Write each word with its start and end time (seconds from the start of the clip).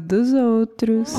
dos 0.00 0.32
outros. 0.32 1.14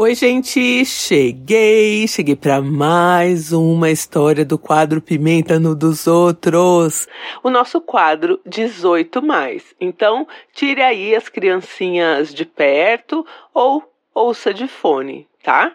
Oi, 0.00 0.14
gente, 0.14 0.84
cheguei, 0.84 2.06
cheguei 2.06 2.36
para 2.36 2.62
mais 2.62 3.52
uma 3.52 3.90
história 3.90 4.44
do 4.44 4.56
quadro 4.56 5.02
Pimenta 5.02 5.58
no 5.58 5.74
dos 5.74 6.06
Outros, 6.06 7.08
o 7.42 7.50
nosso 7.50 7.80
quadro 7.80 8.40
18 8.46 9.20
mais. 9.20 9.74
Então, 9.80 10.24
tire 10.54 10.82
aí 10.82 11.16
as 11.16 11.28
criancinhas 11.28 12.32
de 12.32 12.44
perto 12.44 13.26
ou 13.52 13.82
ouça 14.14 14.54
de 14.54 14.68
fone, 14.68 15.26
tá? 15.42 15.74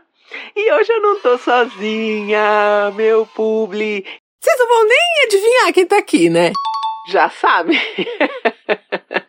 E 0.56 0.72
hoje 0.72 0.90
eu 0.92 1.02
não 1.02 1.20
tô 1.20 1.38
sozinha, 1.38 2.92
meu 2.96 3.26
publi. 3.26 4.06
Vocês 4.42 4.58
não 4.58 4.68
vão 4.70 4.88
nem 4.88 5.26
adivinhar 5.26 5.74
quem 5.74 5.86
tá 5.86 5.98
aqui, 5.98 6.30
né? 6.30 6.54
Já 7.10 7.30
sabe. 7.30 7.78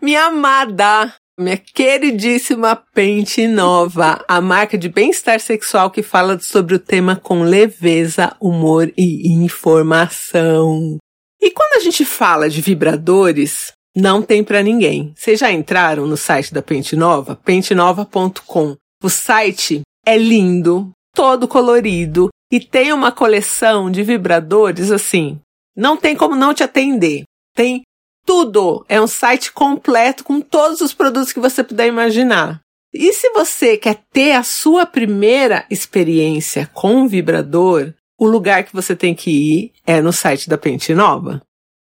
Minha 0.00 0.26
amada, 0.26 1.12
minha 1.36 1.56
queridíssima 1.56 2.76
Pente 2.94 3.48
Nova, 3.48 4.24
a 4.28 4.40
marca 4.40 4.78
de 4.78 4.88
bem-estar 4.88 5.40
sexual 5.40 5.90
que 5.90 6.04
fala 6.04 6.38
sobre 6.38 6.76
o 6.76 6.78
tema 6.78 7.16
com 7.16 7.42
leveza, 7.42 8.36
humor 8.40 8.92
e 8.96 9.32
informação. 9.32 10.98
E 11.40 11.50
quando 11.50 11.80
a 11.80 11.80
gente 11.80 12.04
fala 12.04 12.48
de 12.48 12.60
vibradores, 12.60 13.72
não 13.96 14.22
tem 14.22 14.44
para 14.44 14.62
ninguém. 14.62 15.12
Vocês 15.16 15.40
já 15.40 15.50
entraram 15.50 16.06
no 16.06 16.16
site 16.16 16.54
da 16.54 16.62
Pente 16.62 16.94
Nova? 16.94 17.34
pentenova.com. 17.34 18.76
O 19.02 19.10
site 19.10 19.82
é 20.06 20.16
lindo, 20.16 20.92
todo 21.12 21.48
colorido 21.48 22.28
e 22.52 22.60
tem 22.60 22.92
uma 22.92 23.10
coleção 23.10 23.90
de 23.90 24.04
vibradores 24.04 24.92
assim. 24.92 25.40
Não 25.76 25.96
tem 25.96 26.14
como 26.14 26.36
não 26.36 26.54
te 26.54 26.62
atender. 26.62 27.24
Tem 27.52 27.82
tudo. 28.28 28.84
É 28.90 29.00
um 29.00 29.06
site 29.06 29.50
completo 29.50 30.22
com 30.22 30.38
todos 30.38 30.82
os 30.82 30.92
produtos 30.92 31.32
que 31.32 31.40
você 31.40 31.64
puder 31.64 31.86
imaginar. 31.86 32.60
E 32.92 33.10
se 33.14 33.30
você 33.30 33.78
quer 33.78 34.02
ter 34.12 34.32
a 34.32 34.42
sua 34.42 34.84
primeira 34.84 35.64
experiência 35.70 36.70
com 36.74 37.08
vibrador, 37.08 37.94
o 38.18 38.26
lugar 38.26 38.64
que 38.64 38.74
você 38.74 38.94
tem 38.94 39.14
que 39.14 39.30
ir 39.30 39.72
é 39.86 40.02
no 40.02 40.12
site 40.12 40.46
da 40.46 40.58
Pente 40.58 40.94
Nova. 40.94 41.40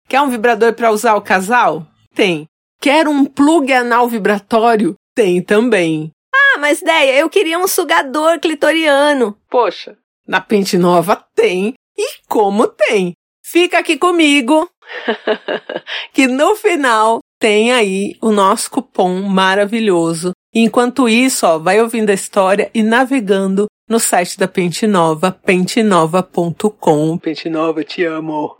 Quer 0.07 0.21
um 0.21 0.29
vibrador 0.29 0.73
para 0.73 0.91
usar 0.91 1.15
o 1.15 1.21
casal? 1.21 1.87
Tem. 2.13 2.45
Quer 2.79 3.07
um 3.07 3.25
plug 3.25 3.73
anal 3.73 4.07
vibratório? 4.07 4.93
Tem 5.15 5.41
também. 5.41 6.11
Ah, 6.31 6.59
mas 6.59 6.79
ideia, 6.79 7.17
eu 7.17 7.27
queria 7.27 7.57
um 7.57 7.67
sugador 7.67 8.39
clitoriano. 8.39 9.35
Poxa, 9.49 9.97
na 10.27 10.39
Pente 10.39 10.77
Nova 10.77 11.25
tem. 11.33 11.73
E 11.97 12.19
como 12.27 12.67
tem? 12.67 13.13
Fica 13.43 13.79
aqui 13.79 13.97
comigo 13.97 14.69
que 16.13 16.27
no 16.27 16.55
final 16.55 17.19
tem 17.39 17.71
aí 17.71 18.15
o 18.21 18.31
nosso 18.31 18.71
cupom 18.71 19.21
maravilhoso. 19.21 20.31
Enquanto 20.53 21.09
isso, 21.09 21.45
ó, 21.45 21.57
vai 21.57 21.81
ouvindo 21.81 22.09
a 22.09 22.13
história 22.13 22.71
e 22.73 22.81
navegando 22.81 23.67
no 23.89 23.99
site 23.99 24.37
da 24.37 24.47
Pente 24.47 24.87
Nova, 24.87 25.31
pentenova.com. 25.31 27.17
Pente 27.17 27.49
Nova, 27.49 27.83
te 27.83 28.03
amo. 28.03 28.57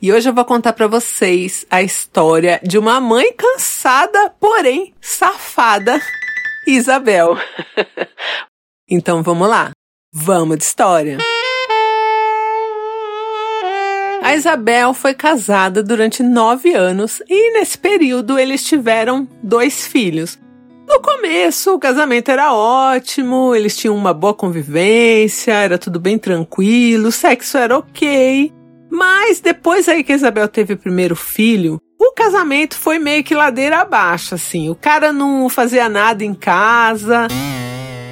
E 0.00 0.12
hoje 0.12 0.28
eu 0.28 0.34
vou 0.34 0.44
contar 0.44 0.72
para 0.72 0.86
vocês 0.86 1.66
a 1.70 1.82
história 1.82 2.60
de 2.62 2.78
uma 2.78 3.00
mãe 3.00 3.32
cansada, 3.34 4.34
porém 4.40 4.94
safada, 5.00 6.00
Isabel. 6.66 7.36
então 8.88 9.22
vamos 9.22 9.48
lá. 9.48 9.70
Vamos 10.12 10.58
de 10.58 10.64
história. 10.64 11.18
A 14.22 14.36
Isabel 14.36 14.94
foi 14.94 15.14
casada 15.14 15.82
durante 15.82 16.22
nove 16.22 16.72
anos 16.72 17.20
e 17.28 17.54
nesse 17.54 17.76
período 17.76 18.38
eles 18.38 18.62
tiveram 18.62 19.26
dois 19.42 19.84
filhos. 19.88 20.38
No 20.86 21.00
começo, 21.00 21.74
o 21.74 21.78
casamento 21.78 22.30
era 22.30 22.54
ótimo, 22.54 23.52
eles 23.52 23.76
tinham 23.76 23.96
uma 23.96 24.14
boa 24.14 24.32
convivência, 24.32 25.52
era 25.52 25.76
tudo 25.76 25.98
bem 25.98 26.18
tranquilo, 26.18 27.08
o 27.08 27.12
sexo 27.12 27.58
era 27.58 27.76
ok. 27.76 28.52
Mas 28.88 29.40
depois 29.40 29.88
aí 29.88 30.04
que 30.04 30.12
a 30.12 30.16
Isabel 30.16 30.46
teve 30.46 30.74
o 30.74 30.78
primeiro 30.78 31.16
filho, 31.16 31.80
o 31.98 32.12
casamento 32.12 32.76
foi 32.76 33.00
meio 33.00 33.24
que 33.24 33.34
ladeira 33.34 33.80
abaixo, 33.80 34.36
assim. 34.36 34.70
O 34.70 34.74
cara 34.76 35.12
não 35.12 35.48
fazia 35.48 35.88
nada 35.88 36.22
em 36.24 36.34
casa, 36.34 37.26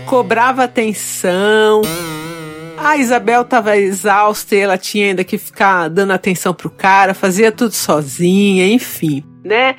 cobrava 0.06 0.64
atenção. 0.64 1.82
A 2.82 2.96
Isabel 2.96 3.42
estava 3.42 3.76
exausta 3.76 4.56
e 4.56 4.58
ela 4.58 4.78
tinha 4.78 5.08
ainda 5.08 5.22
que 5.22 5.36
ficar 5.36 5.88
dando 5.88 6.12
atenção 6.12 6.54
pro 6.54 6.70
cara, 6.70 7.12
fazia 7.12 7.52
tudo 7.52 7.72
sozinha, 7.72 8.66
enfim, 8.66 9.22
né? 9.44 9.76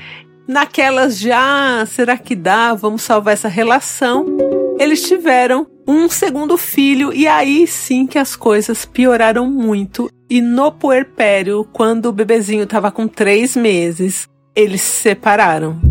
Naquelas 0.47 1.17
já, 1.17 1.83
será 1.87 2.15
que 2.15 2.35
dá? 2.35 2.75
Vamos 2.75 3.01
salvar 3.01 3.33
essa 3.33 3.47
relação. 3.47 4.37
Eles 4.79 5.01
tiveram 5.01 5.65
um 5.87 6.07
segundo 6.07 6.57
filho 6.59 7.11
e 7.11 7.27
aí 7.27 7.65
sim 7.65 8.05
que 8.05 8.19
as 8.19 8.35
coisas 8.35 8.85
pioraram 8.85 9.49
muito. 9.49 10.07
E 10.29 10.39
no 10.39 10.71
puerpério, 10.71 11.67
quando 11.73 12.05
o 12.05 12.13
bebezinho 12.13 12.63
estava 12.63 12.91
com 12.91 13.07
três 13.07 13.55
meses, 13.55 14.29
eles 14.55 14.81
se 14.81 15.01
separaram. 15.01 15.81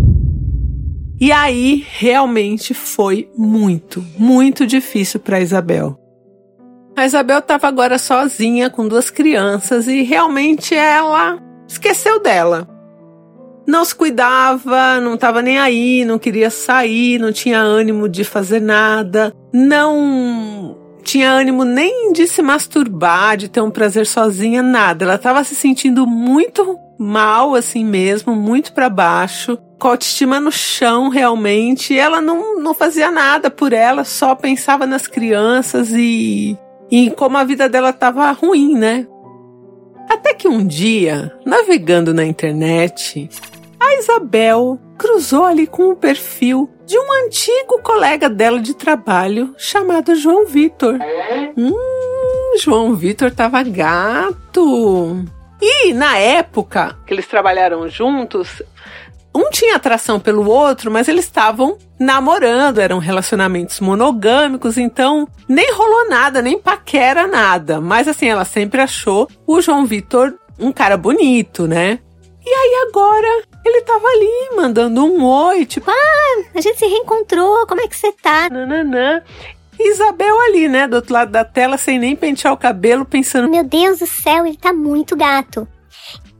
E 1.20 1.32
aí 1.32 1.84
realmente 1.98 2.72
foi 2.72 3.28
muito, 3.36 4.04
muito 4.16 4.64
difícil 4.64 5.18
para 5.18 5.40
Isabel. 5.40 5.99
A 7.00 7.06
Isabel 7.06 7.38
estava 7.38 7.66
agora 7.66 7.98
sozinha 7.98 8.68
com 8.68 8.86
duas 8.86 9.08
crianças 9.08 9.88
e 9.88 10.02
realmente 10.02 10.74
ela 10.74 11.38
esqueceu 11.66 12.20
dela. 12.20 12.68
Não 13.66 13.86
se 13.86 13.94
cuidava, 13.94 15.00
não 15.00 15.14
estava 15.14 15.40
nem 15.40 15.58
aí, 15.58 16.04
não 16.04 16.18
queria 16.18 16.50
sair, 16.50 17.18
não 17.18 17.32
tinha 17.32 17.58
ânimo 17.58 18.06
de 18.06 18.22
fazer 18.22 18.60
nada, 18.60 19.34
não 19.50 20.76
tinha 21.02 21.30
ânimo 21.30 21.64
nem 21.64 22.12
de 22.12 22.28
se 22.28 22.42
masturbar, 22.42 23.38
de 23.38 23.48
ter 23.48 23.62
um 23.62 23.70
prazer 23.70 24.06
sozinha, 24.06 24.62
nada. 24.62 25.06
Ela 25.06 25.14
estava 25.14 25.42
se 25.42 25.54
sentindo 25.54 26.06
muito 26.06 26.78
mal 26.98 27.54
assim 27.54 27.82
mesmo, 27.82 28.36
muito 28.36 28.74
para 28.74 28.90
baixo, 28.90 29.56
com 29.78 29.88
a 29.88 29.92
autoestima 29.92 30.38
no 30.38 30.52
chão 30.52 31.08
realmente. 31.08 31.98
ela 31.98 32.20
não, 32.20 32.60
não 32.60 32.74
fazia 32.74 33.10
nada 33.10 33.48
por 33.50 33.72
ela, 33.72 34.04
só 34.04 34.34
pensava 34.34 34.86
nas 34.86 35.06
crianças 35.06 35.94
e 35.94 36.58
e 36.90 37.10
como 37.10 37.36
a 37.36 37.44
vida 37.44 37.68
dela 37.68 37.90
estava 37.90 38.30
ruim, 38.32 38.74
né? 38.74 39.06
Até 40.08 40.34
que 40.34 40.48
um 40.48 40.66
dia, 40.66 41.32
navegando 41.46 42.12
na 42.12 42.24
internet, 42.24 43.28
a 43.78 43.94
Isabel 43.94 44.78
cruzou 44.98 45.44
ali 45.44 45.66
com 45.66 45.90
o 45.90 45.96
perfil 45.96 46.68
de 46.84 46.98
um 46.98 47.24
antigo 47.24 47.80
colega 47.82 48.28
dela 48.28 48.60
de 48.60 48.74
trabalho 48.74 49.54
chamado 49.56 50.14
João 50.16 50.46
Vitor. 50.46 50.98
Hum, 51.56 52.58
João 52.60 52.94
Vitor 52.94 53.28
estava 53.28 53.62
gato. 53.62 55.24
E 55.62 55.92
na 55.92 56.18
época 56.18 56.98
que 57.06 57.14
eles 57.14 57.26
trabalharam 57.26 57.88
juntos, 57.88 58.62
um 59.34 59.50
tinha 59.50 59.76
atração 59.76 60.18
pelo 60.18 60.48
outro, 60.48 60.90
mas 60.90 61.08
eles 61.08 61.24
estavam 61.24 61.78
namorando, 61.98 62.78
eram 62.78 62.98
relacionamentos 62.98 63.80
monogâmicos, 63.80 64.76
então 64.76 65.28
nem 65.48 65.72
rolou 65.72 66.08
nada, 66.08 66.42
nem 66.42 66.58
paquera 66.58 67.26
nada. 67.26 67.80
Mas 67.80 68.08
assim, 68.08 68.26
ela 68.26 68.44
sempre 68.44 68.80
achou 68.80 69.28
o 69.46 69.60
João 69.60 69.86
Vitor 69.86 70.34
um 70.58 70.72
cara 70.72 70.96
bonito, 70.96 71.66
né? 71.66 71.98
E 72.44 72.50
aí 72.50 72.88
agora 72.88 73.44
ele 73.64 73.82
tava 73.82 74.06
ali 74.06 74.56
mandando 74.56 75.04
um 75.04 75.24
oi, 75.24 75.64
tipo, 75.66 75.90
ah, 75.90 76.42
a 76.54 76.60
gente 76.60 76.78
se 76.78 76.86
reencontrou, 76.86 77.66
como 77.66 77.80
é 77.80 77.86
que 77.86 77.96
você 77.96 78.12
tá? 78.12 78.48
Nananã. 78.50 79.22
Isabel 79.78 80.38
ali, 80.42 80.68
né, 80.68 80.86
do 80.86 80.96
outro 80.96 81.14
lado 81.14 81.30
da 81.30 81.42
tela, 81.42 81.78
sem 81.78 81.98
nem 81.98 82.14
pentear 82.14 82.52
o 82.52 82.56
cabelo, 82.56 83.04
pensando: 83.04 83.48
Meu 83.48 83.64
Deus 83.64 84.00
do 84.00 84.06
céu, 84.06 84.44
ele 84.44 84.56
tá 84.56 84.72
muito 84.72 85.16
gato. 85.16 85.66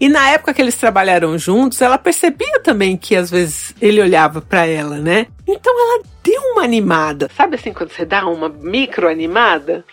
E 0.00 0.08
na 0.08 0.31
época 0.31 0.55
que 0.55 0.62
eles 0.62 0.76
trabalharam 0.76 1.37
juntos, 1.37 1.82
ela 1.82 1.99
percebia 1.99 2.58
também 2.61 2.97
que 2.97 3.14
às 3.14 3.31
vezes 3.31 3.75
ele 3.82 4.00
olhava 4.00 4.41
para 4.41 4.67
ela, 4.67 4.97
né? 4.97 5.26
Então 5.47 5.79
ela 5.79 6.02
deu 6.25 6.41
uma 6.52 6.62
animada. 6.62 7.31
Sabe 7.37 7.56
assim 7.56 7.70
quando 7.70 7.93
você 7.93 8.06
dá 8.06 8.26
uma 8.26 8.49
micro 8.49 9.06
animada? 9.06 9.85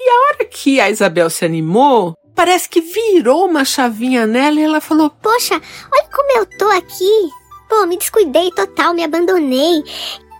E 0.00 0.08
a 0.08 0.14
hora 0.14 0.44
que 0.46 0.80
a 0.80 0.88
Isabel 0.88 1.28
se 1.28 1.44
animou, 1.44 2.16
parece 2.34 2.66
que 2.66 2.80
virou 2.80 3.44
uma 3.44 3.62
chavinha 3.62 4.26
nela 4.26 4.58
e 4.58 4.62
ela 4.62 4.80
falou: 4.80 5.10
Poxa, 5.10 5.54
olha 5.54 6.08
como 6.10 6.38
eu 6.38 6.46
tô 6.58 6.70
aqui. 6.70 7.30
Pô, 7.68 7.84
me 7.84 7.98
descuidei 7.98 8.50
total, 8.52 8.94
me 8.94 9.04
abandonei. 9.04 9.84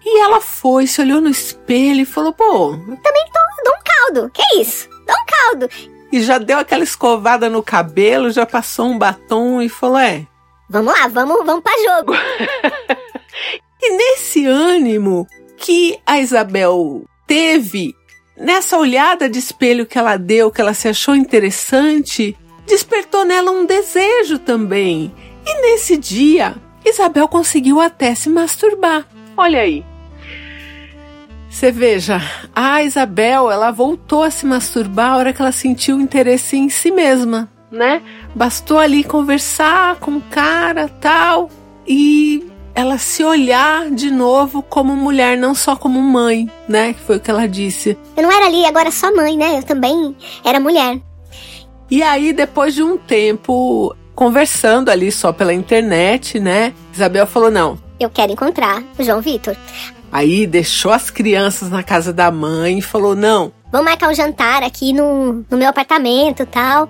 E 0.07 0.21
ela 0.23 0.41
foi, 0.41 0.87
se 0.87 1.03
olhou 1.03 1.21
no 1.21 1.29
espelho 1.29 2.01
e 2.01 2.07
falou: 2.07 2.33
Pô, 2.33 2.71
também 2.71 3.27
tô, 3.27 3.63
dou 3.63 3.75
um 3.75 3.83
caldo. 3.85 4.31
Que 4.33 4.59
isso? 4.59 4.89
Dou 4.89 5.17
um 5.17 5.27
caldo 5.27 5.96
e 6.13 6.23
já 6.23 6.39
deu 6.39 6.59
aquela 6.59 6.85
escovada 6.85 7.49
no 7.49 7.63
cabelo, 7.63 8.31
já 8.31 8.47
passou 8.47 8.87
um 8.87 8.99
batom 8.99 9.61
e 9.61 9.69
falou: 9.69 9.99
É. 9.99 10.27
Vamos 10.69 10.93
lá, 10.93 11.07
vamos, 11.09 11.45
vamos 11.45 11.63
para 11.63 11.97
jogo. 11.97 12.13
e 13.81 13.97
nesse 13.97 14.47
ânimo 14.47 15.27
que 15.57 15.99
a 16.05 16.19
Isabel 16.19 17.05
teve, 17.27 17.95
nessa 18.37 18.77
olhada 18.77 19.29
de 19.29 19.39
espelho 19.39 19.87
que 19.87 19.99
ela 19.99 20.17
deu, 20.17 20.51
que 20.51 20.61
ela 20.61 20.75
se 20.75 20.89
achou 20.89 21.15
interessante, 21.15 22.37
despertou 22.67 23.25
nela 23.25 23.51
um 23.51 23.65
desejo 23.65 24.39
também. 24.39 25.15
E 25.47 25.63
nesse 25.63 25.97
dia, 25.97 26.57
Isabel 26.85 27.29
conseguiu 27.29 27.81
até 27.81 28.15
se 28.15 28.29
masturbar. 28.29 29.07
Olha 29.37 29.61
aí. 29.61 29.85
Você 31.57 31.73
veja, 31.73 32.21
a 32.55 32.83
Isabel, 32.83 33.51
ela 33.51 33.71
voltou 33.71 34.23
a 34.23 34.31
se 34.31 34.45
masturbar 34.45 35.13
a 35.13 35.17
hora 35.17 35.33
que 35.33 35.41
ela 35.41 35.51
sentiu 35.51 35.99
interesse 35.99 36.55
em 36.55 36.69
si 36.69 36.91
mesma, 36.91 37.49
né? 37.71 38.03
Bastou 38.35 38.79
ali 38.79 39.03
conversar 39.03 39.97
com 39.97 40.19
o 40.19 40.21
cara, 40.21 40.87
tal, 40.87 41.49
e 41.89 42.47
ela 42.75 42.99
se 42.99 43.25
olhar 43.25 43.91
de 43.91 44.11
novo 44.11 44.63
como 44.63 44.95
mulher, 44.95 45.39
não 45.39 45.55
só 45.55 45.75
como 45.75 45.99
mãe, 45.99 46.47
né? 46.69 46.93
Que 46.93 47.01
foi 47.01 47.17
o 47.17 47.21
que 47.21 47.31
ela 47.31 47.49
disse. 47.49 47.97
Eu 48.15 48.23
não 48.23 48.31
era 48.31 48.49
ali 48.49 48.67
agora 48.67 48.91
só 48.91 49.11
mãe, 49.17 49.35
né? 49.35 49.57
Eu 49.57 49.63
também 49.63 50.15
era 50.45 50.61
mulher. 50.61 51.01
E 51.91 52.03
aí, 52.03 52.35
depois 52.35 52.75
de 52.75 52.83
um 52.83 52.99
tempo 52.99 53.97
conversando 54.15 54.91
ali 54.91 55.11
só 55.11 55.33
pela 55.33 55.55
internet, 55.55 56.39
né? 56.39 56.75
Isabel 56.93 57.27
falou: 57.27 57.51
não. 57.51 57.79
Eu 57.99 58.11
quero 58.11 58.31
encontrar 58.31 58.85
o 58.99 59.03
João 59.03 59.23
Vitor. 59.23 59.57
Aí 60.11 60.47
deixou 60.47 60.93
as 60.93 61.11
crianças 61.11 61.71
na 61.71 61.83
casa 61.83 62.13
da 62.13 62.31
mãe 62.31 62.79
e 62.79 62.83
falou: 62.83 63.15
não. 63.15 63.53
Vamos 63.71 63.87
marcar 63.87 64.09
um 64.09 64.15
jantar 64.15 64.63
aqui 64.63 64.93
no, 64.93 65.45
no 65.51 65.57
meu 65.57 65.69
apartamento 65.69 66.47
tal. 66.47 66.89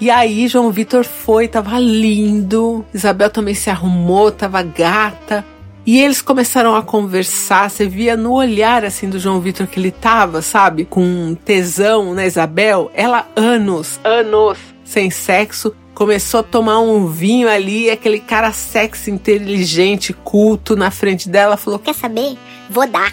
E 0.00 0.10
aí 0.10 0.48
João 0.48 0.70
Vitor 0.70 1.04
foi, 1.04 1.48
tava 1.48 1.78
lindo. 1.78 2.84
Isabel 2.92 3.30
também 3.30 3.54
se 3.54 3.70
arrumou, 3.70 4.30
tava 4.30 4.62
gata. 4.62 5.44
E 5.86 6.00
eles 6.00 6.22
começaram 6.22 6.74
a 6.74 6.82
conversar, 6.82 7.68
você 7.68 7.86
via 7.86 8.16
no 8.16 8.32
olhar 8.32 8.86
assim 8.86 9.08
do 9.08 9.18
João 9.18 9.38
Vitor 9.38 9.66
que 9.66 9.78
ele 9.78 9.90
tava, 9.90 10.40
sabe? 10.40 10.86
Com 10.86 11.36
tesão 11.44 12.14
na 12.14 12.24
Isabel. 12.24 12.90
Ela 12.94 13.26
anos, 13.36 14.00
anos 14.02 14.58
sem 14.82 15.10
sexo, 15.10 15.74
começou 15.94 16.40
a 16.40 16.42
tomar 16.42 16.80
um 16.80 17.06
vinho 17.06 17.48
ali, 17.48 17.88
aquele 17.88 18.18
cara 18.20 18.52
sexy, 18.52 19.10
inteligente, 19.10 20.12
culto 20.12 20.74
na 20.76 20.90
frente 20.90 21.28
dela, 21.28 21.56
falou: 21.56 21.78
Quer 21.78 21.94
saber? 21.94 22.36
Vou 22.68 22.86
dar. 22.86 23.12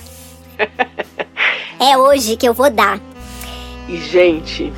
é 1.79 1.97
hoje 1.97 2.35
que 2.35 2.47
eu 2.47 2.53
vou 2.53 2.69
dar. 2.69 2.99
E, 3.87 3.97
gente. 3.97 4.73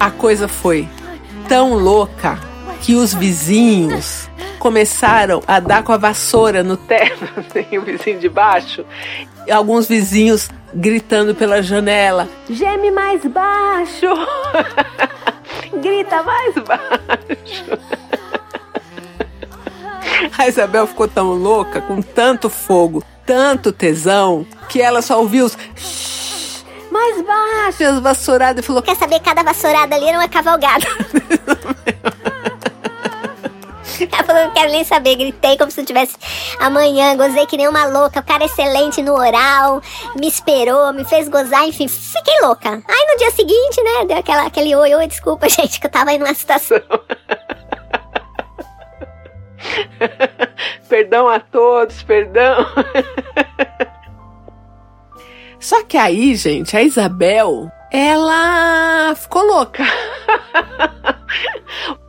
A 0.00 0.10
coisa 0.10 0.46
foi 0.46 0.88
tão 1.48 1.74
louca 1.74 2.38
que 2.80 2.94
os 2.94 3.12
vizinhos 3.12 4.27
começaram 4.58 5.42
a 5.46 5.60
dar 5.60 5.82
com 5.82 5.92
a 5.92 5.96
vassoura 5.96 6.62
no 6.62 6.76
teto, 6.76 7.24
assim, 7.38 7.78
o 7.78 7.82
vizinho 7.82 8.18
de 8.18 8.28
baixo. 8.28 8.84
E 9.46 9.50
alguns 9.50 9.88
vizinhos 9.88 10.48
gritando 10.74 11.34
pela 11.34 11.62
janela: 11.62 12.28
Geme 12.50 12.90
mais 12.90 13.24
baixo! 13.24 14.06
Grita 15.80 16.22
mais 16.22 16.54
baixo! 16.54 17.78
A 20.36 20.48
Isabel 20.48 20.86
ficou 20.86 21.08
tão 21.08 21.32
louca, 21.32 21.80
com 21.80 22.02
tanto 22.02 22.50
fogo, 22.50 23.02
tanto 23.24 23.72
tesão, 23.72 24.46
que 24.68 24.80
ela 24.82 25.00
só 25.00 25.20
ouviu 25.20 25.46
os 25.46 25.56
mais 26.90 27.22
baixo, 27.22 27.84
as 27.84 28.00
vassouradas 28.00 28.64
e 28.64 28.66
falou: 28.66 28.82
Quer 28.82 28.96
saber? 28.96 29.20
Cada 29.20 29.42
vassourada 29.42 29.94
ali 29.94 30.08
era 30.08 30.18
uma 30.18 30.28
cavalgada. 30.28 30.86
Ela 34.04 34.24
falou, 34.24 34.44
não 34.44 34.52
quero 34.52 34.70
nem 34.70 34.84
saber, 34.84 35.16
gritei 35.16 35.56
como 35.56 35.70
se 35.70 35.80
eu 35.80 35.84
tivesse 35.84 36.16
amanhã, 36.60 37.16
gozei 37.16 37.46
que 37.46 37.56
nem 37.56 37.68
uma 37.68 37.86
louca, 37.86 38.20
o 38.20 38.24
cara 38.24 38.44
excelente 38.44 39.02
no 39.02 39.14
oral, 39.14 39.80
me 40.18 40.28
esperou, 40.28 40.92
me 40.92 41.04
fez 41.04 41.28
gozar, 41.28 41.66
enfim, 41.66 41.88
fiquei 41.88 42.40
louca. 42.42 42.70
Aí 42.70 43.06
no 43.12 43.18
dia 43.18 43.30
seguinte, 43.30 43.82
né, 43.82 44.04
deu 44.06 44.18
aquela, 44.18 44.46
aquele 44.46 44.74
oi, 44.74 44.94
oi, 44.94 45.06
desculpa, 45.06 45.48
gente, 45.50 45.80
que 45.80 45.86
eu 45.86 45.90
tava 45.90 46.10
aí 46.10 46.18
numa 46.18 46.34
situação. 46.34 46.78
perdão 50.88 51.28
a 51.28 51.40
todos, 51.40 52.02
perdão. 52.02 52.66
Só 55.60 55.82
que 55.84 55.96
aí, 55.96 56.36
gente, 56.36 56.76
a 56.76 56.82
Isabel, 56.82 57.68
ela 57.90 59.14
ficou 59.16 59.42
louca. 59.44 59.82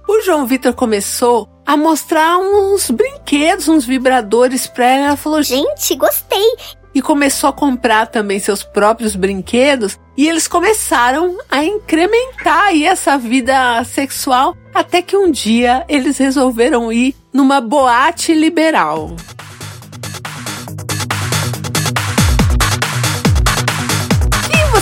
o 0.07 0.21
João 0.21 0.45
Vitor 0.45 0.73
começou 0.73 1.49
a 1.69 1.77
mostrar 1.77 2.39
uns 2.39 2.89
brinquedos, 2.89 3.67
uns 3.67 3.85
vibradores 3.85 4.65
pra 4.65 4.87
ela. 4.87 5.05
Ela 5.09 5.15
falou: 5.15 5.43
Gente, 5.43 5.95
gostei. 5.95 6.55
E 6.95 6.99
começou 6.99 7.51
a 7.51 7.53
comprar 7.53 8.07
também 8.07 8.39
seus 8.39 8.63
próprios 8.63 9.15
brinquedos. 9.15 9.99
E 10.17 10.27
eles 10.27 10.47
começaram 10.47 11.37
a 11.47 11.63
incrementar 11.63 12.69
aí 12.69 12.85
essa 12.85 13.19
vida 13.19 13.83
sexual. 13.83 14.57
Até 14.73 15.03
que 15.03 15.15
um 15.15 15.29
dia 15.29 15.85
eles 15.87 16.17
resolveram 16.17 16.91
ir 16.91 17.15
numa 17.31 17.61
boate 17.61 18.33
liberal. 18.33 19.15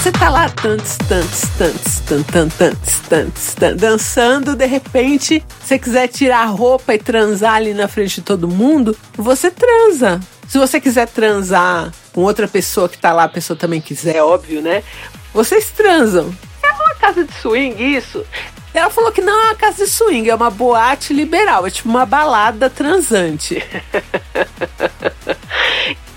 Você 0.08 0.12
tá 0.14 0.30
lá 0.30 0.48
tantos, 0.48 0.96
tantos, 0.96 1.42
tantos, 1.58 2.00
tantos, 2.00 2.56
tantos, 2.56 3.00
tantos, 3.00 3.54
tantos, 3.56 3.78
dançando, 3.78 4.56
de 4.56 4.66
repente, 4.66 5.44
você 5.60 5.78
quiser 5.78 6.08
tirar 6.08 6.44
a 6.44 6.46
roupa 6.46 6.96
e 6.96 6.98
transar 6.98 7.56
ali 7.56 7.74
na 7.74 7.90
frente 7.90 8.16
de 8.16 8.22
todo 8.22 8.48
mundo, 8.48 8.96
você 9.18 9.52
transa. 9.52 10.22
Se 10.48 10.58
você 10.58 10.80
quiser 10.80 11.10
transar 11.10 11.92
com 12.14 12.22
outra 12.22 12.48
pessoa 12.48 12.88
que 12.88 12.98
tá 12.98 13.12
lá, 13.12 13.26
a 13.26 13.28
pessoa 13.28 13.60
também 13.60 13.82
quiser, 13.82 14.24
óbvio, 14.24 14.62
né? 14.62 14.82
Vocês 15.34 15.72
transam. 15.72 16.34
É 16.64 16.72
uma 16.72 16.96
casa 16.96 17.26
de 17.26 17.34
swing 17.42 17.98
isso. 17.98 18.26
Ela 18.78 18.90
falou 18.92 19.12
que 19.12 19.22
não 19.22 19.34
é 19.34 19.46
uma 19.46 19.56
casa 19.56 19.86
de 19.86 19.92
swing, 19.92 20.30
é 20.30 20.36
uma 20.36 20.52
boate 20.52 21.12
liberal, 21.12 21.66
é 21.66 21.72
tipo 21.72 21.90
uma 21.90 22.06
balada 22.06 22.70
transante. 22.70 23.64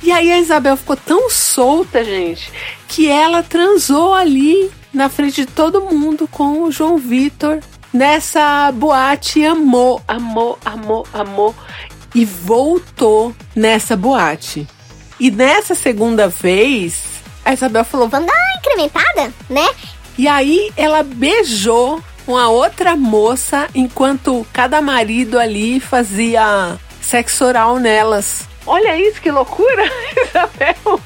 E 0.02 0.10
aí 0.10 0.32
a 0.32 0.40
Isabel 0.40 0.78
ficou 0.78 0.96
tão 0.96 1.28
solta, 1.28 2.02
gente, 2.02 2.50
que 2.88 3.06
ela 3.06 3.42
transou 3.42 4.14
ali 4.14 4.70
na 4.92 5.10
frente 5.10 5.42
de 5.42 5.46
todo 5.46 5.82
mundo 5.82 6.26
com 6.26 6.62
o 6.62 6.72
João 6.72 6.96
Vitor 6.96 7.60
nessa 7.92 8.72
boate 8.72 9.44
amou, 9.44 10.00
amou, 10.08 10.58
amou, 10.64 11.06
amou 11.12 11.54
e 12.14 12.24
voltou 12.24 13.34
nessa 13.54 13.94
boate. 13.96 14.66
E 15.20 15.30
nessa 15.30 15.74
segunda 15.74 16.28
vez, 16.28 17.02
a 17.44 17.52
Isabel 17.52 17.84
falou: 17.84 18.08
"Vamos 18.08 18.26
dar 18.26 18.34
uma 18.34 18.58
incrementada, 18.58 19.34
né?" 19.48 19.68
E 20.16 20.26
aí 20.26 20.72
ela 20.76 21.02
beijou 21.02 22.02
uma 22.30 22.48
outra 22.48 22.96
moça 22.96 23.68
enquanto 23.74 24.46
cada 24.52 24.80
marido 24.80 25.38
ali 25.38 25.80
fazia 25.80 26.78
sexo 27.00 27.44
oral 27.44 27.78
nelas. 27.78 28.48
Olha 28.66 28.96
isso, 28.96 29.20
que 29.20 29.30
loucura, 29.30 29.84
Isabel. 30.24 31.00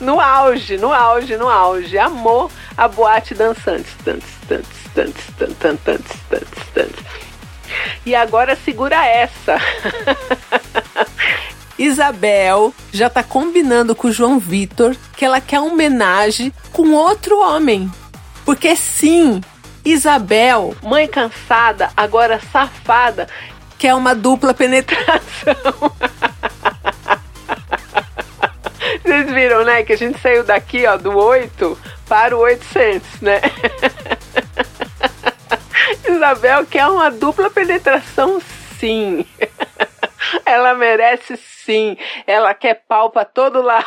no 0.00 0.18
auge, 0.18 0.76
no 0.76 0.92
auge, 0.92 1.36
no 1.36 1.48
auge. 1.48 1.96
Amor 1.98 2.50
a 2.76 2.88
boate 2.88 3.34
tantos, 3.34 3.62
tantos, 3.64 3.84
tantos, 4.04 4.26
tantos, 4.94 5.80
tantos, 5.84 6.16
tantos. 6.74 7.04
E 8.04 8.14
agora 8.14 8.56
segura 8.56 9.06
essa. 9.06 9.56
Isabel 11.78 12.74
já 12.92 13.08
tá 13.08 13.22
combinando 13.22 13.94
com 13.94 14.08
o 14.08 14.12
João 14.12 14.38
Vitor 14.38 14.96
que 15.16 15.24
ela 15.24 15.40
quer 15.40 15.60
uma 15.60 15.72
homenagem 15.72 16.52
com 16.72 16.92
outro 16.92 17.38
homem. 17.38 17.88
Porque 18.44 18.74
sim, 18.74 19.40
Isabel, 19.84 20.74
mãe 20.82 21.06
cansada, 21.06 21.90
agora 21.96 22.40
safada, 22.52 23.28
quer 23.78 23.94
uma 23.94 24.14
dupla 24.14 24.52
penetração. 24.52 25.54
Vocês 29.02 29.32
viram, 29.32 29.64
né? 29.64 29.82
Que 29.82 29.94
a 29.94 29.96
gente 29.96 30.20
saiu 30.20 30.44
daqui, 30.44 30.86
ó, 30.86 30.96
do 30.96 31.16
8 31.16 31.78
para 32.08 32.36
o 32.36 32.40
800, 32.40 33.20
né? 33.20 33.40
Isabel 36.08 36.66
quer 36.66 36.86
uma 36.86 37.10
dupla 37.10 37.50
penetração, 37.50 38.40
sim. 38.78 39.26
Ela 40.44 40.74
merece 40.74 41.36
sim. 41.36 41.96
Ela 42.26 42.54
quer 42.54 42.82
pau 42.86 43.10
pra 43.10 43.24
todo 43.24 43.62
lado. 43.62 43.86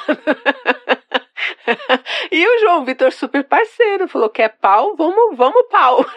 E 2.32 2.48
o 2.48 2.60
João 2.60 2.86
Vitor, 2.86 3.12
super 3.12 3.44
parceiro, 3.44 4.08
falou: 4.08 4.30
quer 4.30 4.50
pau? 4.60 4.96
Vamos, 4.96 5.38
vamos 5.38 5.68
pau. 5.70 6.06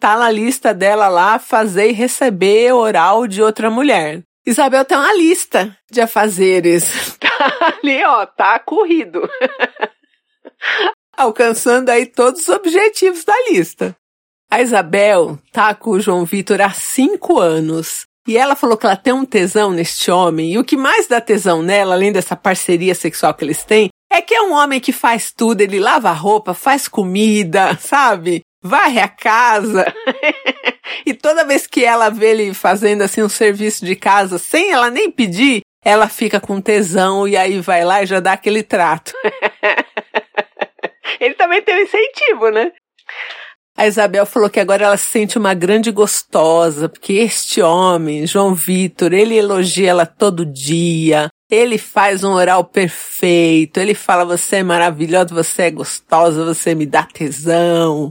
Tá 0.00 0.16
na 0.16 0.30
lista 0.30 0.72
dela 0.72 1.08
lá 1.08 1.40
fazer 1.40 1.88
e 1.90 1.92
receber 1.92 2.72
oral 2.72 3.26
de 3.26 3.42
outra 3.42 3.68
mulher. 3.68 4.22
Isabel 4.46 4.84
tem 4.84 4.96
uma 4.96 5.12
lista 5.14 5.76
de 5.90 6.00
afazeres. 6.00 7.18
Tá 7.38 7.78
ali, 7.80 8.04
ó, 8.04 8.26
tá 8.26 8.58
corrido. 8.58 9.22
Alcançando 11.16 11.88
aí 11.88 12.04
todos 12.04 12.40
os 12.40 12.48
objetivos 12.48 13.22
da 13.22 13.34
lista. 13.48 13.94
A 14.50 14.60
Isabel 14.60 15.38
tá 15.52 15.72
com 15.72 15.90
o 15.90 16.00
João 16.00 16.24
Vitor 16.24 16.60
há 16.60 16.70
cinco 16.70 17.38
anos. 17.38 18.07
E 18.28 18.36
ela 18.36 18.54
falou 18.54 18.76
que 18.76 18.84
ela 18.84 18.94
tem 18.94 19.14
um 19.14 19.24
tesão 19.24 19.70
neste 19.70 20.10
homem. 20.10 20.52
E 20.52 20.58
o 20.58 20.64
que 20.64 20.76
mais 20.76 21.06
dá 21.06 21.18
tesão 21.18 21.62
nela, 21.62 21.94
além 21.94 22.12
dessa 22.12 22.36
parceria 22.36 22.94
sexual 22.94 23.32
que 23.32 23.42
eles 23.42 23.64
têm, 23.64 23.88
é 24.12 24.20
que 24.20 24.34
é 24.34 24.42
um 24.42 24.52
homem 24.52 24.78
que 24.80 24.92
faz 24.92 25.32
tudo, 25.32 25.62
ele 25.62 25.80
lava 25.80 26.12
roupa, 26.12 26.52
faz 26.52 26.86
comida, 26.86 27.74
sabe? 27.80 28.42
Varre 28.62 29.00
a 29.00 29.08
casa. 29.08 29.86
e 31.06 31.14
toda 31.14 31.46
vez 31.46 31.66
que 31.66 31.82
ela 31.82 32.10
vê 32.10 32.32
ele 32.32 32.52
fazendo 32.52 33.00
assim 33.00 33.22
um 33.22 33.30
serviço 33.30 33.82
de 33.86 33.96
casa, 33.96 34.36
sem 34.36 34.72
ela 34.72 34.90
nem 34.90 35.10
pedir, 35.10 35.62
ela 35.82 36.06
fica 36.06 36.38
com 36.38 36.60
tesão 36.60 37.26
e 37.26 37.34
aí 37.34 37.60
vai 37.60 37.82
lá 37.82 38.02
e 38.02 38.06
já 38.06 38.20
dá 38.20 38.34
aquele 38.34 38.62
trato. 38.62 39.14
ele 41.18 41.32
também 41.32 41.62
tem 41.62 41.76
um 41.76 41.82
incentivo, 41.82 42.50
né? 42.50 42.72
A 43.78 43.86
Isabel 43.86 44.26
falou 44.26 44.50
que 44.50 44.58
agora 44.58 44.86
ela 44.86 44.96
se 44.96 45.06
sente 45.06 45.38
uma 45.38 45.54
grande 45.54 45.92
gostosa, 45.92 46.88
porque 46.88 47.12
este 47.12 47.62
homem, 47.62 48.26
João 48.26 48.52
Vitor, 48.52 49.12
ele 49.12 49.36
elogia 49.36 49.90
ela 49.90 50.04
todo 50.04 50.44
dia, 50.44 51.28
ele 51.48 51.78
faz 51.78 52.24
um 52.24 52.32
oral 52.32 52.64
perfeito, 52.64 53.78
ele 53.78 53.94
fala: 53.94 54.24
você 54.24 54.56
é 54.56 54.62
maravilhosa, 54.64 55.32
você 55.32 55.62
é 55.62 55.70
gostosa, 55.70 56.44
você 56.44 56.74
me 56.74 56.86
dá 56.86 57.04
tesão. 57.04 58.10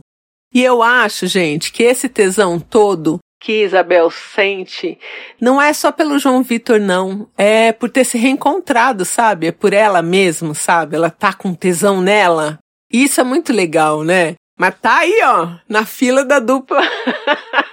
E 0.53 0.63
eu 0.63 0.81
acho, 0.81 1.27
gente, 1.27 1.73
que 1.73 1.83
esse 1.83 2.07
tesão 2.07 2.61
todo 2.61 3.19
que 3.37 3.63
Isabel 3.63 4.09
sente 4.09 4.97
não 5.39 5.61
é 5.61 5.73
só 5.73 5.91
pelo 5.91 6.17
João 6.17 6.43
Vitor, 6.43 6.79
não. 6.79 7.27
É 7.37 7.73
por 7.73 7.89
ter 7.89 8.05
se 8.05 8.17
reencontrado, 8.17 9.03
sabe? 9.03 9.47
É 9.47 9.51
por 9.51 9.73
ela 9.73 10.01
mesma, 10.01 10.53
sabe? 10.53 10.95
Ela 10.95 11.09
tá 11.09 11.33
com 11.33 11.53
tesão 11.53 11.99
nela. 11.99 12.57
E 12.89 13.03
isso 13.03 13.19
é 13.19 13.23
muito 13.25 13.51
legal, 13.51 14.01
né? 14.01 14.35
Mas 14.57 14.75
tá 14.81 14.97
aí, 14.99 15.19
ó, 15.23 15.55
na 15.69 15.85
fila 15.85 16.25
da 16.25 16.39
dupla 16.39 16.81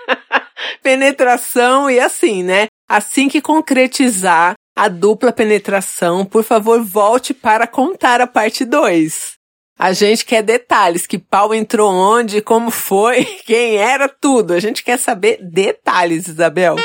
penetração 0.83 1.91
e 1.91 1.99
assim, 1.99 2.43
né? 2.43 2.67
Assim 2.87 3.27
que 3.27 3.41
concretizar 3.41 4.53
a 4.77 4.89
dupla 4.89 5.33
penetração, 5.33 6.27
por 6.27 6.45
favor, 6.45 6.85
volte 6.85 7.33
para 7.33 7.67
contar 7.67 8.21
a 8.21 8.27
parte 8.27 8.67
2. 8.67 9.33
A 9.79 9.93
gente 9.95 10.27
quer 10.27 10.43
detalhes, 10.43 11.07
que 11.07 11.19
pau 11.19 11.55
entrou 11.55 11.91
onde, 11.91 12.43
como 12.43 12.71
foi, 12.71 13.25
quem 13.47 13.77
era, 13.77 14.07
tudo. 14.07 14.53
A 14.53 14.61
gente 14.61 14.85
quer 14.85 14.99
saber 14.99 15.39
detalhes, 15.41 16.29
Isabel. 16.29 16.77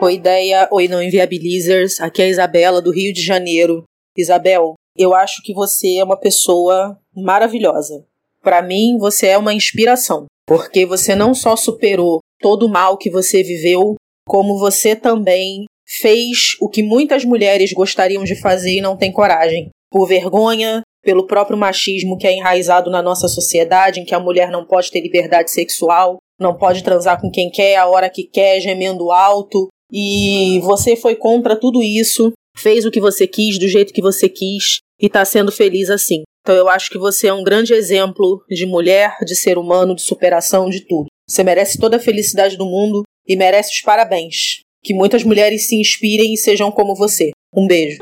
Oi, 0.00 0.14
ideia. 0.14 0.68
Oi, 0.70 0.88
não 0.88 1.02
inviabilizers. 1.02 2.00
Aqui 2.00 2.22
é 2.22 2.26
a 2.26 2.28
Isabela, 2.28 2.80
do 2.80 2.92
Rio 2.92 3.12
de 3.12 3.22
Janeiro. 3.22 3.84
Isabel, 4.16 4.74
eu 4.96 5.14
acho 5.14 5.42
que 5.42 5.54
você 5.54 5.96
é 5.96 6.04
uma 6.04 6.16
pessoa 6.16 6.98
maravilhosa. 7.14 8.04
Para 8.42 8.62
mim, 8.62 8.96
você 8.98 9.28
é 9.28 9.38
uma 9.38 9.54
inspiração, 9.54 10.26
porque 10.46 10.84
você 10.84 11.14
não 11.14 11.34
só 11.34 11.56
superou 11.56 12.18
todo 12.40 12.66
o 12.66 12.68
mal 12.68 12.96
que 12.96 13.10
você 13.10 13.42
viveu, 13.42 13.94
como 14.26 14.58
você 14.58 14.96
também 14.96 15.64
fez 15.86 16.56
o 16.60 16.68
que 16.68 16.82
muitas 16.82 17.24
mulheres 17.24 17.72
gostariam 17.72 18.24
de 18.24 18.40
fazer 18.40 18.78
e 18.78 18.80
não 18.80 18.96
têm 18.96 19.12
coragem. 19.12 19.70
Por 19.90 20.06
vergonha, 20.06 20.82
pelo 21.02 21.26
próprio 21.26 21.56
machismo 21.56 22.16
que 22.16 22.26
é 22.26 22.32
enraizado 22.32 22.90
na 22.90 23.02
nossa 23.02 23.28
sociedade, 23.28 24.00
em 24.00 24.04
que 24.04 24.14
a 24.14 24.20
mulher 24.20 24.50
não 24.50 24.64
pode 24.64 24.90
ter 24.90 25.00
liberdade 25.00 25.50
sexual, 25.50 26.16
não 26.40 26.56
pode 26.56 26.82
transar 26.82 27.20
com 27.20 27.30
quem 27.30 27.50
quer, 27.50 27.76
a 27.76 27.86
hora 27.86 28.10
que 28.10 28.24
quer, 28.24 28.60
gemendo 28.60 29.10
alto. 29.10 29.68
E 29.92 30.58
você 30.60 30.96
foi 30.96 31.14
contra 31.14 31.58
tudo 31.58 31.82
isso 31.82 32.32
fez 32.56 32.84
o 32.84 32.90
que 32.90 33.00
você 33.00 33.26
quis, 33.26 33.58
do 33.58 33.68
jeito 33.68 33.92
que 33.92 34.02
você 34.02 34.28
quis 34.28 34.78
e 35.00 35.06
está 35.06 35.24
sendo 35.24 35.50
feliz 35.50 35.90
assim. 35.90 36.22
Então 36.42 36.54
eu 36.54 36.68
acho 36.68 36.90
que 36.90 36.98
você 36.98 37.28
é 37.28 37.32
um 37.32 37.44
grande 37.44 37.72
exemplo 37.72 38.44
de 38.48 38.66
mulher, 38.66 39.16
de 39.24 39.36
ser 39.36 39.58
humano, 39.58 39.94
de 39.94 40.02
superação, 40.02 40.68
de 40.68 40.80
tudo. 40.80 41.06
Você 41.28 41.44
merece 41.44 41.78
toda 41.78 41.96
a 41.96 42.00
felicidade 42.00 42.56
do 42.56 42.66
mundo 42.66 43.02
e 43.26 43.36
merece 43.36 43.72
os 43.72 43.80
parabéns. 43.80 44.60
Que 44.82 44.92
muitas 44.92 45.22
mulheres 45.22 45.68
se 45.68 45.76
inspirem 45.76 46.34
e 46.34 46.36
sejam 46.36 46.70
como 46.72 46.96
você. 46.96 47.30
Um 47.54 47.66
beijo. 47.66 47.98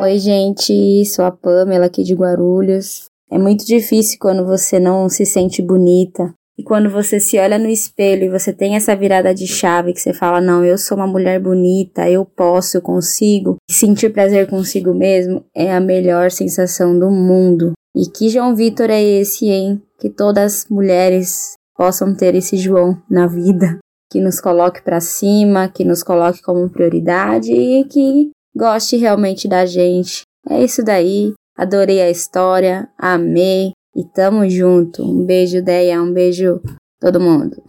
Oi, 0.00 0.18
gente, 0.18 1.04
sou 1.06 1.24
a 1.24 1.32
Pamela 1.32 1.86
aqui 1.86 2.02
de 2.02 2.14
Guarulhos. 2.14 3.06
É 3.30 3.38
muito 3.38 3.64
difícil 3.64 4.18
quando 4.20 4.44
você 4.44 4.78
não 4.78 5.08
se 5.08 5.24
sente 5.24 5.60
bonita, 5.60 6.32
e 6.56 6.62
quando 6.62 6.88
você 6.88 7.18
se 7.18 7.36
olha 7.38 7.58
no 7.58 7.68
espelho 7.68 8.24
e 8.24 8.30
você 8.30 8.52
tem 8.52 8.76
essa 8.76 8.94
virada 8.94 9.34
de 9.34 9.46
chave 9.46 9.92
que 9.92 10.00
você 10.00 10.12
fala: 10.12 10.40
Não, 10.40 10.64
eu 10.64 10.78
sou 10.78 10.96
uma 10.96 11.06
mulher 11.06 11.40
bonita, 11.40 12.08
eu 12.08 12.24
posso, 12.24 12.76
eu 12.76 12.82
consigo. 12.82 13.56
sentir 13.68 14.12
prazer 14.12 14.48
consigo 14.48 14.94
mesmo 14.94 15.44
é 15.54 15.74
a 15.74 15.80
melhor 15.80 16.30
sensação 16.30 16.96
do 16.98 17.10
mundo. 17.10 17.72
E 17.96 18.06
que 18.06 18.28
João 18.28 18.54
Vitor 18.54 18.88
é 18.90 19.02
esse, 19.02 19.46
hein? 19.46 19.82
Que 19.98 20.08
todas 20.08 20.62
as 20.62 20.68
mulheres 20.68 21.54
possam 21.76 22.14
ter 22.14 22.34
esse 22.34 22.56
João 22.56 23.00
na 23.10 23.26
vida. 23.26 23.78
Que 24.10 24.20
nos 24.20 24.40
coloque 24.40 24.80
para 24.82 25.00
cima, 25.00 25.68
que 25.68 25.84
nos 25.84 26.04
coloque 26.04 26.40
como 26.40 26.70
prioridade 26.70 27.52
e 27.52 27.84
que 27.84 28.30
goste 28.56 28.96
realmente 28.96 29.48
da 29.48 29.66
gente. 29.66 30.22
É 30.48 30.62
isso 30.62 30.84
daí. 30.84 31.32
Adorei 31.56 32.00
a 32.00 32.10
história, 32.10 32.88
amei, 32.98 33.72
e 33.94 34.04
tamo 34.04 34.48
junto. 34.48 35.02
Um 35.02 35.24
beijo, 35.24 35.62
Deia. 35.62 36.02
Um 36.02 36.12
beijo, 36.12 36.60
todo 37.00 37.20
mundo. 37.20 37.62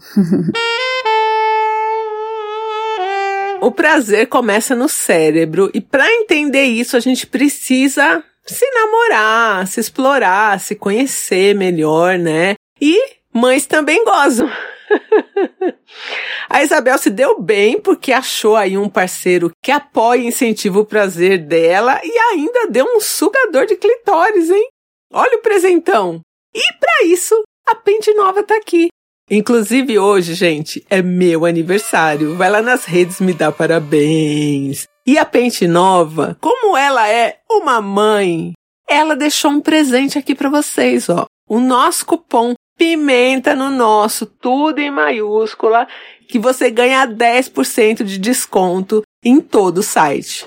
o 3.62 3.72
prazer 3.72 4.28
começa 4.28 4.76
no 4.76 4.90
cérebro 4.90 5.70
e 5.74 5.82
para 5.82 6.12
entender 6.12 6.64
isso 6.64 6.98
a 6.98 7.00
gente 7.00 7.26
precisa 7.28 8.24
se 8.46 8.66
namorar, 8.72 9.68
se 9.68 9.80
explorar, 9.80 10.60
se 10.60 10.76
conhecer 10.76 11.56
melhor, 11.56 12.18
né? 12.18 12.56
E 12.80 13.00
mães 13.34 13.66
também 13.66 14.04
gozam. 14.04 14.50
A 16.50 16.62
Isabel 16.62 16.98
se 16.98 17.10
deu 17.10 17.42
bem 17.42 17.80
porque 17.80 18.14
achou 18.14 18.56
aí 18.56 18.78
um 18.78 18.88
parceiro 18.88 19.52
que 19.64 19.72
apoia 19.72 20.22
e 20.22 20.28
incentiva 20.28 20.80
o 20.80 20.86
prazer 20.86 21.40
dela 21.40 22.00
e 22.04 22.18
ainda 22.34 22.68
deu 22.68 22.86
um 22.86 23.02
sugador 23.02 23.66
de 23.66 23.76
clitóris, 23.76 24.50
hein? 24.50 24.68
Olha 25.12 25.38
o 25.38 25.42
presentão! 25.42 26.22
E 26.54 26.74
para 26.80 27.06
isso, 27.06 27.36
a 27.68 27.76
Pente 27.76 28.14
Nova 28.14 28.44
tá 28.44 28.56
aqui. 28.56 28.88
Inclusive 29.30 29.98
hoje, 29.98 30.34
gente, 30.34 30.86
é 30.90 31.02
meu 31.02 31.46
aniversário. 31.46 32.36
Vai 32.36 32.50
lá 32.50 32.62
nas 32.62 32.86
redes 32.86 33.20
me 33.20 33.34
dar 33.34 33.52
parabéns. 33.52 34.86
E 35.06 35.18
a 35.18 35.26
Pente 35.26 35.68
Nova, 35.68 36.38
como 36.40 36.78
ela 36.78 37.08
é 37.10 37.40
uma 37.50 37.82
mãe, 37.82 38.54
ela 38.88 39.16
deixou 39.16 39.52
um 39.52 39.62
presente 39.62 40.18
aqui 40.18 40.36
para 40.36 40.50
vocês, 40.50 41.10
ó. 41.10 41.26
O 41.50 41.60
nosso 41.60 42.06
cupom 42.06 42.54
Pimenta 42.78 43.56
no 43.56 43.70
nosso, 43.70 44.26
tudo 44.26 44.80
em 44.80 44.92
maiúscula, 44.92 45.88
que 46.28 46.38
você 46.38 46.70
ganha 46.70 47.08
10% 47.08 48.04
de 48.04 48.18
desconto 48.18 49.02
em 49.24 49.40
todo 49.40 49.78
o 49.78 49.84
site. 49.84 50.46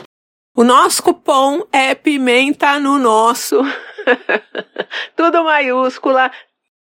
O 0.59 0.65
nosso 0.65 1.05
cupom 1.05 1.63
é 1.71 1.95
Pimenta 1.95 2.81
no 2.81 2.99
nosso. 2.99 3.63
Tudo 5.15 5.45
maiúscula, 5.45 6.33